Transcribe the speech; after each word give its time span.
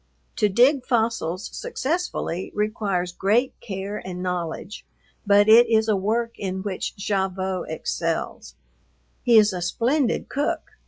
To 0.37 0.49
dig 0.49 0.83
fossils 0.83 1.55
successfully 1.55 2.51
requires 2.55 3.11
great 3.11 3.53
care 3.59 4.01
and 4.03 4.23
knowledge, 4.23 4.83
but 5.27 5.47
it 5.47 5.69
is 5.69 5.87
a 5.87 5.95
work 5.95 6.39
in 6.39 6.63
which 6.63 6.95
Gavotte 6.95 7.69
excels. 7.69 8.55
He 9.21 9.37
is 9.37 9.53
a 9.53 9.61
splendid 9.61 10.27
cook. 10.27 10.71